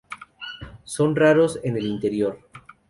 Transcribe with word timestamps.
Son 0.83 1.15
raros 1.15 1.59
en 1.63 1.77
el 1.77 1.85
interior. 1.85 2.39